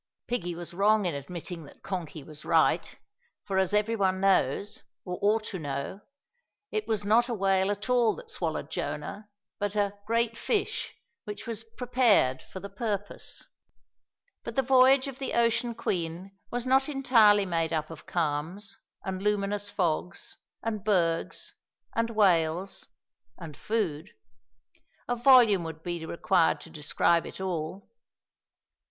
[0.25, 1.83] Piggie was wrong in admitting that.
[1.83, 2.97] Konky was right,
[3.43, 6.01] for, as every one knows, or ought to know,
[6.71, 9.29] it was not a whale at all that swallowed Jonah,
[9.59, 10.95] but a "great fish"
[11.25, 13.43] which was "prepared" for the purpose.
[14.43, 19.21] But the voyage of the Ocean Queen was not entirely made up of calms, and
[19.21, 21.53] luminous fogs, and bergs,
[21.95, 22.87] and whales,
[23.37, 24.09] and food.
[25.07, 27.87] A volume would be required to describe it all.